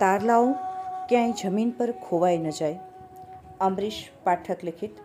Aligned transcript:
તારલાઓ 0.00 0.46
ક્યાંય 1.08 1.38
જમીન 1.40 1.70
પર 1.70 1.90
ખોવાઈ 2.06 2.38
ન 2.38 2.50
જાય. 2.50 2.78
અમરીશ 3.60 4.00
પાઠક 4.24 4.64
લિખિત, 4.68 5.00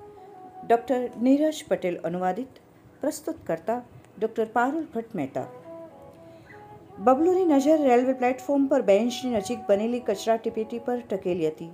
ડૉક્ટર 0.67 1.01
નીરજ 1.21 1.61
પટેલ 1.69 1.99
અનુવાદિત, 2.03 2.61
પ્રસ્તુત 3.01 3.39
કરતા 3.47 3.79
ડૉક્ટર 4.19 4.47
પારુલ 4.57 4.85
ભટ્ટ 4.93 5.15
મહેતા. 5.15 5.47
બબલુની 6.99 7.45
નજર 7.45 7.79
રેલવે 7.81 8.13
પ્લેટફોર્મ 8.13 8.67
પર 8.67 8.81
બેન્ચની 8.81 9.33
નજીક 9.37 9.65
બનેલી 9.69 9.99
કચરા 9.99 10.37
ટીપેટી 10.37 10.79
પર 10.79 10.99
ટકેલી 11.09 11.49
હતી. 11.49 11.71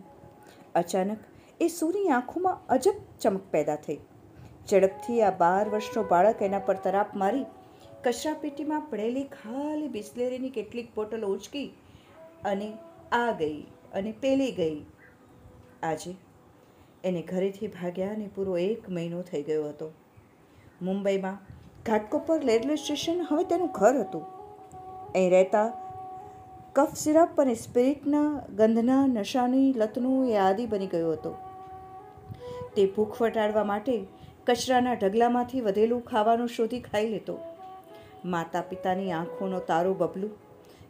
અચાનક 0.76 1.20
એ 1.62 1.68
સૂની 1.68 2.08
આંખોમાં 2.10 2.58
અજબ 2.70 2.98
ચમક 3.20 3.42
પેદા 3.52 3.76
થઈ. 3.76 4.00
ઝડપથી 4.70 5.22
આ 5.22 5.38
બાર 5.44 5.70
વર્ષનો 5.70 6.04
બાળક 6.04 6.42
એના 6.42 6.60
પર 6.60 6.78
તરાપ 6.84 7.16
મારી 7.16 7.46
કચરાપેટીમાં 8.04 8.84
પડેલી 8.92 9.24
ખાલી 9.24 9.88
બિસ્લેરીની 9.88 10.50
કેટલીક 10.50 10.96
બોટલો 10.96 11.28
ઉચકી 11.28 11.68
અને 12.46 12.70
આ 13.12 13.32
ગઈ 13.32 13.66
અને 13.94 14.12
પેલી 14.12 14.52
ગઈ. 14.52 14.86
આજે 15.84 16.16
એને 17.04 17.22
ઘરેથી 17.22 17.68
ભાગ્યા 17.68 18.10
અને 18.12 18.28
પૂરો 18.36 18.58
એક 18.58 18.90
મહિનો 18.90 19.22
થઈ 19.22 19.44
ગયો 19.44 19.70
હતો. 19.70 19.92
મુંબઈમાં 20.82 21.38
ઘાટકોપર 21.86 22.40
રેલવે 22.44 22.76
સ્ટેશન 22.76 23.22
હવે 23.30 23.44
તેનું 23.44 23.72
ઘર 23.72 23.96
હતું. 24.02 24.26
અહીં 25.16 25.32
રહેતા 25.32 25.68
કફ 26.76 26.96
સિરપ 26.96 27.42
અને 27.42 27.56
સ્પિરિટના 27.56 28.28
ગંધના 28.56 29.04
નશાની 29.08 29.74
લતનું 29.74 30.28
એ 30.28 30.36
આદિ 30.38 30.66
બની 30.66 30.88
ગયો 30.88 31.12
હતો. 31.12 31.32
તે 32.76 32.86
ભૂખ 32.86 33.22
વટાડવા 33.22 33.64
માટે 33.64 33.96
કચરાના 34.48 34.94
ઢગલામાંથી 34.94 35.62
વધેલું 35.62 36.06
ખાવાનું 36.06 36.48
શોધી 36.48 36.80
ખાઈ 36.80 37.10
લેતો. 37.10 37.38
માતા 38.26 38.62
પિતાની 38.62 39.12
આંખોનો 39.12 39.60
તારો 39.60 39.94
બબલું 39.94 40.32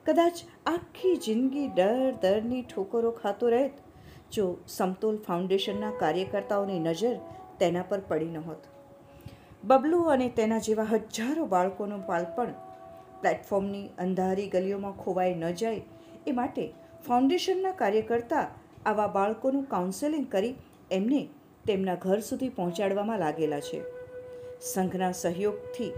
કદાચ 0.09 0.33
આખી 0.65 1.15
જિંદગી 1.15 1.67
ડર 1.67 2.13
દરની 2.21 2.61
ઠોકરો 2.61 3.11
ખાતો 3.11 3.49
રહેત. 3.49 3.71
જો 4.31 4.57
સમતોલ 4.67 5.17
ફાઉન્ડેશનના 5.17 5.91
કાર્યકર્તાઓની 5.99 6.79
નજર 6.79 7.15
તેના 7.59 7.81
પર 7.81 7.99
પડી 7.99 8.25
નહોત. 8.25 8.57
બબલુ 9.63 10.03
અને 10.03 10.29
તેના 10.29 10.59
જેવા 10.59 10.83
હજારો 10.83 11.45
બાળકોનું 11.45 12.05
બાળપણ 12.05 12.53
પ્લેટફોર્મની 13.21 13.87
અંધારી 13.99 14.47
ગલીઓમાં 14.47 14.97
ખોવાઈ 14.97 15.33
ન 15.33 15.51
જાય 15.51 15.81
એ 16.27 16.31
માટે 16.31 16.67
ફાઉન્ડેશનના 17.07 17.71
કાર્યકર્તા 17.71 18.45
આવા 18.85 19.07
બાળકોનું 19.07 19.63
કાઉન્સેલિંગ 19.63 20.27
કરી 20.31 20.55
એમને 20.91 21.27
તેમના 21.67 21.95
ઘર 21.95 22.19
સુધી 22.19 22.49
પહોંચાડવામાં 22.49 23.19
લાગેલા 23.19 23.59
છે. 23.59 23.81
સંઘના 24.61 25.11
સહયોગથી 25.11 25.91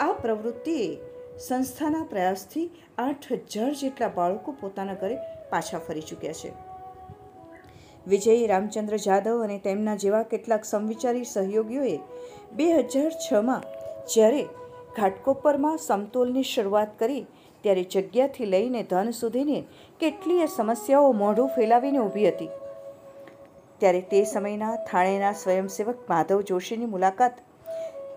આ 0.00 0.12
પ્રવૃત્તિએ 0.12 0.98
સંસ્થાના 1.36 2.04
પ્રયાસથી 2.10 2.62
આઠ 2.98 3.26
હજાર 3.54 3.72
જેટલા 3.80 4.08
બાળકો 4.08 4.52
પોતાના 4.60 4.94
ઘરે 4.94 5.16
પાછા 5.50 5.78
ફરી 5.78 6.04
ચૂક્યા 6.10 6.32
છે. 6.32 6.52
વિજય, 8.06 8.36
રામચંદ્ર 8.46 8.96
જાદવ 8.96 9.42
અને 9.44 9.58
તેમના 9.58 9.96
જેવા 9.96 10.22
કેટલાક 10.30 10.64
સમવિચારી 10.64 11.24
સહયોગીઓએ 11.24 11.96
બે 12.52 12.68
હજાર 12.72 13.12
છમાં 13.24 13.66
જ્યારે 14.14 14.44
ઘાટકોપરમાં 14.98 15.76
સમતોલની 15.78 16.46
શરૂઆત 16.52 16.94
કરી, 16.98 17.26
ત્યારે 17.62 17.84
જગ્યાથી 17.84 18.48
લઈને 18.54 18.82
ધન 18.82 19.10
સુધીની 19.10 19.66
કેટલીય 20.00 20.46
સમસ્યાઓ 20.46 21.12
મોઢું 21.12 21.52
ફેલાવીને 21.56 21.98
ઊભી 21.98 22.26
હતી. 22.28 22.50
ત્યારે 23.80 24.02
તે 24.10 24.24
સમયના 24.24 24.72
થાણેના 24.88 25.34
સ્વયંસેવક 25.42 26.08
માધવ 26.08 26.40
જોશીની 26.40 26.92
મુલાકાત, 26.96 27.36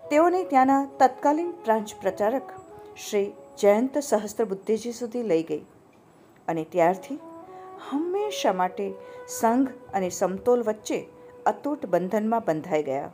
તેઓને 0.10 0.44
ત્યાંના 0.46 0.82
તત્કાલીન 1.00 1.54
પ્રાંચ 1.66 1.96
પ્રચારક 2.02 2.59
શ્રી 3.00 3.28
જયંત 3.62 3.98
સહસ્ત્રબુદ્ધિજી 4.00 4.94
સુધી 4.94 5.28
લઈ 5.28 5.44
ગઈ 5.44 5.62
અને 6.48 6.64
ત્યારથી 6.74 7.16
હંમેશા 7.86 8.54
માટે 8.54 8.88
સંઘ 9.36 9.70
અને 9.94 10.10
સમતોલ 10.10 10.64
વચ્ચે 10.64 10.98
અતૂટ 11.46 11.86
બંધનમાં 11.86 12.46
બંધાઈ 12.48 12.84
ગયા. 12.84 13.12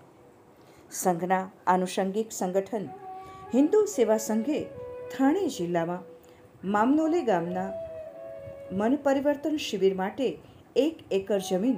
સંઘના 0.92 1.44
આનુષંગિક 1.74 2.34
સંગઠન 2.38 2.88
હિન્દુ 3.54 3.84
સેવા 3.94 4.18
સંઘે 4.18 4.60
થાણે 5.14 5.46
જિલ્લામાં 5.58 6.04
મામનોલી 6.76 7.22
ગામના 7.22 7.68
મન 8.72 8.98
પરિવર્તન 9.06 9.62
શિબિર 9.68 9.94
માટે 10.02 10.32
એક 10.76 11.06
એકર 11.12 11.40
જમીન 11.52 11.78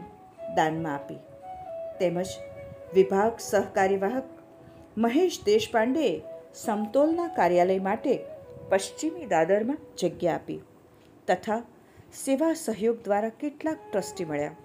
દાનમાં 0.56 0.94
આપી. 0.94 1.20
તેમજ 2.00 2.34
વિભાગ 2.96 3.46
સહકાર્યવાહક 3.50 4.34
મહેશ 5.06 5.44
દેશપાંડેએ 5.52 6.16
સમતોલના 6.66 7.28
કાર્યાલય 7.28 7.82
માટે 7.82 8.14
પશ્ચિમી 8.70 9.28
દાદરમાં 9.34 9.84
જગ્યા 9.98 10.38
આપી 10.38 10.58
તથા 11.28 11.58
સેવા 12.22 12.54
સહયોગ 12.54 13.04
દ્વારા 13.04 13.36
કેટલાક 13.42 13.84
ટ્રસ્ટી 13.84 14.26
મળ્યા. 14.26 14.56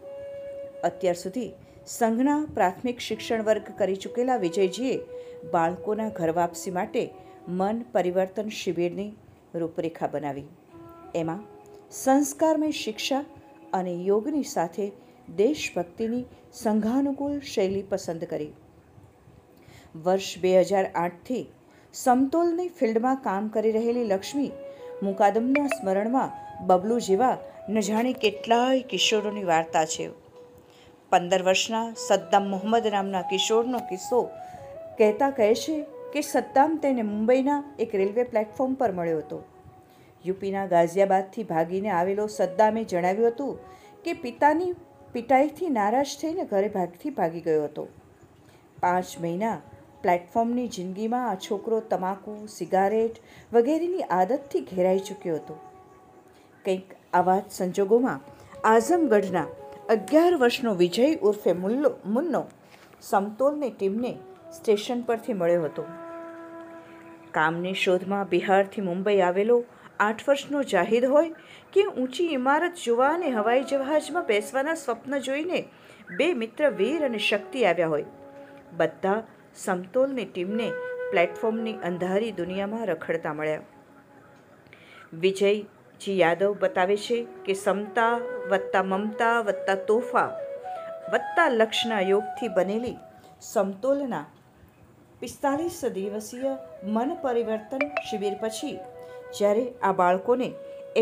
અત્યાર 0.84 1.18
સુધી 1.24 1.50
સંઘના 1.86 2.38
પ્રાથમિક 2.54 3.04
શિક્ષણ 3.08 3.44
વર્ગ 3.50 3.70
કરી 3.78 3.96
ચૂકેલા 3.96 4.38
વિજયજીએ 4.46 4.96
બાળકોના 5.52 6.08
ઘર 6.08 6.34
વાપસી 6.40 6.74
માટે 6.80 7.04
મન 7.48 7.84
પરિવર્તન 7.92 8.50
શિબિરની 8.62 9.08
રૂપરેખા 9.54 10.06
બનાવી. 10.06 10.48
એમાં 11.14 11.46
સંસ્કારમય 12.02 12.74
શિક્ષા 12.82 13.24
અને 13.72 13.94
યોગની 14.10 14.46
સાથે 14.56 14.92
દેશભક્તિની 15.36 16.26
સંઘાનુકૂળ 16.52 17.40
શૈલી 17.54 17.88
પસંદ 17.90 18.24
કરી. 18.24 18.52
વર્ષ 20.04 20.38
બે 20.38 20.60
હજાર 20.60 20.86
આઠથી 20.94 21.44
સમતોલની 21.94 22.68
ફિલ્ડમાં 22.68 23.16
કામ 23.16 23.48
કરી 23.48 23.72
રહેલી 23.72 24.04
લક્ષ્મી 24.04 24.52
મુકાદમના 25.02 25.66
સ્મરણમાં 25.66 26.30
બબલુ 26.66 26.98
જેવા 26.98 27.36
ન 27.68 27.80
જાણે 27.80 28.12
કેટલાય 28.12 28.80
કિશોરોની 28.80 29.44
વાર્તા 29.44 29.84
છે. 29.84 30.06
પંદર 31.10 31.42
વર્ષના 31.42 31.92
સદ્દામ 32.08 32.48
મોહમ્મદ 32.48 32.86
નામના 32.86 33.22
કિશોરનો 33.22 33.78
કિસ્સો 33.78 34.20
કહેતા 34.98 35.30
કહે 35.30 35.54
છે 35.54 35.74
કે 36.12 36.20
સદ્દામ 36.20 36.76
તેને 36.76 37.02
મુંબઈના 37.02 37.64
એક 37.78 37.94
રેલવે 37.94 38.22
પ્લેટફોર્મ 38.22 38.74
પર 38.74 38.92
મળ્યો 38.92 39.18
હતો. 39.18 39.42
યુપીના 40.24 40.66
ગાઝિયાબાદથી 40.66 41.44
ભાગીને 41.44 41.90
આવેલો 41.90 42.26
સદ્દામે 42.26 42.84
જણાવ્યું 42.84 43.30
હતું 43.30 43.58
કે 44.04 44.12
પિતાની 44.12 44.72
પિટાઈથી 45.12 45.68
નારાજ 45.68 46.16
થઈને 46.22 46.44
ઘરે 46.44 46.68
ભાગથી 46.68 47.10
ભાગી 47.10 47.40
ગયો 47.40 47.64
હતો. 47.64 47.88
પાંચ 48.80 49.06
મહિના 49.20 49.58
પ્લેટફોર્મની 50.02 50.68
જિંદગીમાં 50.68 51.30
આ 51.30 51.34
છોકરો 51.34 51.80
તમાકુ, 51.80 52.46
સિગારેટ 52.46 53.16
વગેરેની 53.52 54.02
આદતથી 54.02 54.60
ઘેરાઈ 54.60 54.98
ચૂક્યો 54.98 55.34
હતો. 55.34 55.60
કંઈક 56.64 56.82
આવા 57.12 57.38
જ 57.38 57.42
સંજોગોમાં 57.50 58.20
આઝમગઢના 58.64 59.46
અગિયાર 59.88 60.36
વર્ષનો 60.36 60.74
વિજય 60.74 61.16
ઉર્ફે 61.16 61.52
મુલ્લો, 61.52 61.90
મુન્નો 62.06 62.46
સમતોલની 63.02 63.70
ટીમને 63.70 64.14
સ્ટેશન 64.52 65.02
પરથી 65.02 65.32
મળ્યો 65.32 65.62
હતો. 65.62 65.84
કામની 67.30 67.74
શોધમાં 67.74 68.28
બિહારથી 68.28 68.80
મુંબઈ 68.80 69.20
આવેલો 69.20 69.64
આઠ 70.00 70.28
વર્ષનો 70.28 70.62
જાહિદ 70.62 71.04
હોય 71.04 71.30
કે 71.72 71.84
ઊંચી 71.84 72.24
ઇમારત 72.24 72.72
જોવા 72.84 73.08
અને 73.08 73.30
હવાઈ 73.30 73.62
જહાજમાં 73.62 74.26
બેસવાના 74.26 74.74
સ્વપ્ન 74.74 75.18
જોઈને 75.18 75.64
બે 76.16 76.34
મિત્ર 76.34 76.70
વીર 76.70 77.04
અને 77.04 77.18
શક્તિ 77.18 77.64
આવ્યા 77.64 77.88
હોય. 77.88 78.04
બધા 78.76 79.22
સમતોલની 79.56 80.24
ટીમને 80.26 80.66
પ્લેટફોર્મની 81.10 81.78
અંધારી 81.88 82.32
દુનિયામાં 82.36 82.84
રખડતા 82.88 83.34
મળ્યા. 83.34 83.64
વિજયજી 85.22 86.16
યાદવ 86.20 86.54
બતાવે 86.62 86.96
છે 87.06 87.18
કે 87.46 87.54
સમતા 87.54 88.14
વત્તા 88.52 88.84
મમતા 88.92 89.34
વત્તા 89.48 89.76
તોફા 89.90 90.30
વત્તા 91.14 91.48
લક્ષના 91.50 92.00
યોગથી 92.10 92.50
બનેલી 92.56 92.96
સમતોલના 93.50 94.24
પિસ્તાલીસ 95.20 95.80
દિવસીય 95.96 96.54
મન 96.94 97.14
પરિવર્તન 97.22 97.84
શિબિર 98.08 98.34
પછી 98.42 98.74
જ્યારે 99.36 99.66
આ 99.82 99.92
બાળકોને 100.00 100.48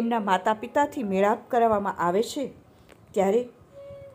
એમના 0.01 0.23
માતા 0.31 0.59
પિતાથી 0.65 1.09
મેળાપ 1.13 1.49
કરાવવામાં 1.49 2.03
આવે 2.07 2.23
છે, 2.33 2.45
ત્યારે 3.15 3.43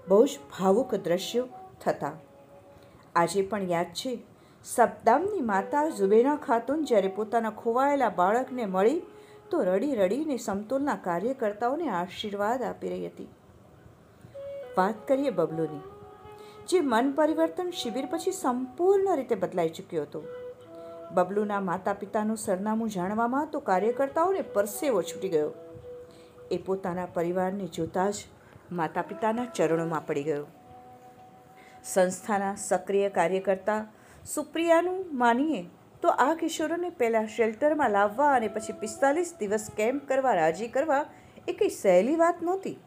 બહુ 0.09 0.19
જ 0.27 0.39
ભાવુક 0.51 0.91
દ્રશ્યો 1.07 1.47
થતા. 1.83 2.15
આજે 3.15 3.41
પણ 3.41 3.61
યાદ 3.61 3.85
છે. 3.85 4.13
સબ્દામની 4.65 5.41
માતા 5.41 5.89
ઝુબેના 5.89 6.35
ખાતુન 6.35 6.85
જ્યારે 6.85 7.07
પોતાના 7.07 7.49
ખોવાયેલા 7.49 8.09
બાળકને 8.09 8.65
મળી, 8.65 9.01
તો 9.51 9.63
રડી 9.63 9.95
રડીને 9.95 10.37
સમતોલના 10.37 10.95
કાર્યકર્તાઓને 10.95 11.89
આશીર્વાદ 11.89 12.63
આપી 12.63 12.89
રહી 12.89 13.07
હતી. 13.07 13.27
વાત 14.77 15.07
કરીએ 15.07 15.29
બબલુની, 15.29 15.83
જે 16.67 16.79
મન 16.79 17.11
પરિવર્તન 17.11 17.69
શિબિર 17.69 18.07
પછી 18.11 18.31
સંપૂર્ણ 18.31 19.15
રીતે 19.15 19.35
બદલાઈ 19.35 19.69
ચૂક્યો 19.69 20.01
હતો. 20.01 20.23
બબલુના 21.13 21.59
માતા 21.59 21.93
પિતાનું 21.93 22.37
સરનામું 22.37 22.89
જાણવામાં 22.89 23.47
તો 23.51 23.59
કાર્યકર્તાઓને 23.59 24.41
પરસેવો 24.41 25.01
છૂટી 25.01 25.29
ગયો. 25.29 25.51
એ 26.51 26.57
પોતાના 26.57 27.05
પરિવારને 27.13 27.65
જોતા 27.67 28.09
જ 28.09 28.15
માતા 28.71 29.01
પિતાના 29.01 29.45
ચરણોમાં 29.45 30.05
પડી 30.05 30.23
ગયો. 30.23 30.45
સંસ્થાના 31.93 32.55
સક્રિય 32.55 33.09
કાર્યકર્તા 33.09 33.81
સુપ્રિયાનું 34.33 35.01
માનીએ 35.11 35.65
તો 36.01 36.09
આ 36.09 36.33
કિશોરોને 36.33 36.89
પહેલાં 36.89 37.27
શેલ્ટરમાં 37.27 37.91
લાવવા 37.91 38.31
અને 38.33 38.47
પછી 38.47 38.73
પિસ્તાલીસ 38.73 39.33
દિવસ 39.39 39.69
કેમ્પ 39.77 40.07
કરવા 40.07 40.35
રાજી 40.35 40.67
કરવા 40.67 41.05
એ 41.47 41.53
કંઈ 41.53 41.69
સહેલી 41.69 42.15
વાત 42.15 42.43
નહોતી. 42.43 42.77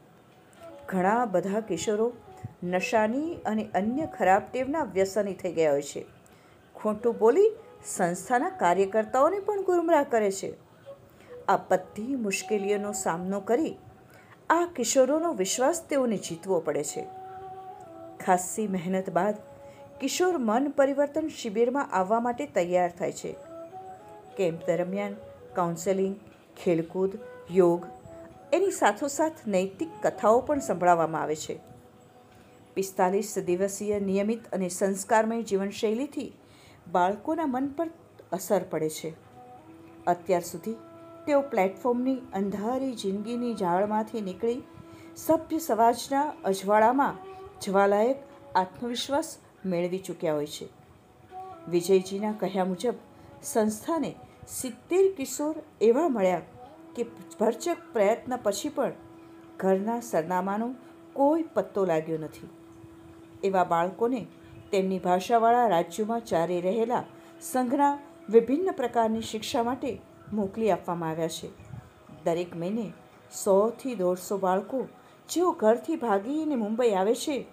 ઘણા 0.88 1.26
બધા 1.26 1.60
કિશોરો 1.60 2.12
નશાની 2.62 3.34
અને 3.46 3.68
અન્ય 3.74 4.06
ખરાબ 4.06 4.42
ટેવના 4.52 4.82
વ્યસની 4.82 5.34
થઈ 5.34 5.52
ગયા 5.52 5.70
હોય 5.70 5.82
છે. 5.82 6.06
ખોટું 6.74 7.18
બોલી 7.18 7.50
સંસ્થાના 7.84 8.48
કાર્યકર્તાઓને 8.48 9.40
પણ 9.40 9.62
ગુમરાહ 9.62 10.04
કરે 10.04 10.30
છે. 10.30 10.50
આ 11.48 11.56
બધી 11.70 12.16
મુશ્કેલીઓનો 12.16 12.92
સામનો 12.92 13.40
કરી 13.40 13.74
આ 14.50 14.66
કિશોરોનો 14.76 15.32
વિશ્વાસ 15.32 15.82
તેઓને 15.82 16.16
જીતવો 16.16 16.60
પડે 16.60 16.84
છે. 16.84 17.06
ખાસ્સી 18.26 18.66
મહેનત 18.66 19.10
બાદ 19.10 19.36
કિશોર 20.00 20.38
મન 20.38 20.68
પરિવર્તન 20.70 21.28
શિબિરમાં 21.28 21.92
આવવા 21.92 22.20
માટે 22.20 22.46
તૈયાર 22.46 22.92
થાય 22.98 23.12
છે. 23.12 23.36
કેમ્પ 24.36 24.66
દરમિયાન 24.66 25.14
કાઉન્સેલિંગ, 25.54 26.16
ખેલકૂદ, 26.64 27.18
યોગ 27.50 27.86
એની 28.52 28.70
સાથોસાથ 28.70 29.46
નૈતિક 29.46 29.88
કથાઓ 30.02 30.40
પણ 30.40 30.58
સંભળાવવામાં 30.58 31.22
આવે 31.22 31.36
છે. 31.36 31.60
પિસ્તાલીસ 32.74 33.38
દિવસીય 33.38 34.00
નિયમિત 34.00 34.52
અને 34.52 34.68
સંસ્કારમય 34.68 35.42
જીવનશૈલીથી 35.42 36.32
બાળકોના 36.92 37.46
મન 37.46 37.66
પર 37.66 37.88
અસર 38.32 38.62
પડે 38.70 38.88
છે. 38.88 39.10
અત્યાર 40.06 40.40
સુધી 40.40 40.76
તેઓ 41.26 41.40
પ્લેટફોર્મની 41.40 42.16
અંધારી 42.34 42.92
જિંદગીની 42.92 43.54
જાળમાંથી 43.54 44.20
નીકળી 44.20 44.62
સભ્ય 45.16 45.58
સમાજના 45.58 46.32
અજવાળામાં 46.44 47.16
જવાલાયક 47.62 48.16
આત્મવિશ્વાસ 48.54 49.36
મેળવી 49.66 49.98
ચૂક્યા 49.98 50.34
હોય 50.34 50.46
છે. 50.46 50.68
વિજયજીના 51.68 52.32
કહ્યા 52.32 52.64
મુજબ, 52.64 52.94
સંસ્થાને 53.42 54.14
સિત્તેર 54.48 55.14
કિશોર 55.16 55.54
એવા 55.80 56.08
મળ્યા 56.08 56.40
કે 56.96 57.02
ભરચક 57.40 57.76
પ્રયત્ન 57.92 58.36
પછી 58.36 58.68
પણ 58.68 58.92
ઘરના 59.58 60.00
સરનામાનો 60.00 60.74
કોઈ 61.12 61.42
પત્તો 61.42 61.84
લાગ્યો 61.84 62.18
નથી. 62.18 62.48
એવા 63.44 63.64
બાળકોને 63.64 64.26
તેમની 64.72 64.98
ભાષાવાળા 64.98 65.68
રાજ્યોમાં 65.68 66.20
ચારી 66.20 66.60
રહેલા 66.60 67.04
સંઘના 67.42 67.98
વિભિન્ન 68.30 68.72
પ્રકારની 68.72 69.20
શિક્ષા 69.20 69.62
માટે 69.62 70.00
મોકલી 70.32 70.70
આપવામાં 70.70 71.10
આવ્યા 71.10 71.28
છે. 71.28 71.48
દરેક 72.24 72.56
મહિને 72.56 72.92
સોથી 73.44 73.94
દોઢસો 73.94 74.38
બાળકો 74.38 74.88
જેઓ 75.28 75.52
ઘરથી 75.52 75.96
ભાગીને 75.96 76.54
મુંબઈ 76.54 76.90
આવે 76.90 77.14
છે, 77.14 77.46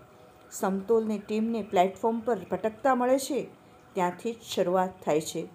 સમતોલની 0.51 1.19
ટીમને 1.19 1.61
પ્લેટફોર્મ 1.61 2.19
પર 2.19 2.37
ભટકતા 2.51 2.95
મળે 2.95 3.19
છે, 3.19 3.47
ત્યાંથી 3.93 4.33
જ 4.33 4.35
શરૂઆત 4.41 4.89
થાય 5.05 5.21
છે. 5.21 5.47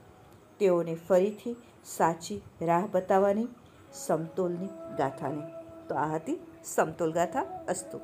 તેઓને 0.58 0.94
ફરીથી 0.94 1.56
સાચી 1.84 2.42
રાહ 2.62 2.86
બતાવવાની 2.92 3.46
સમતોલની 3.92 4.96
ગાથાની. 4.96 5.42
તો 5.88 5.94
આ 5.94 6.14
હતી 6.14 6.38
સમતોલ 6.64 7.12
ગાથા 7.12 7.40
અસ્તુ. 7.68 7.98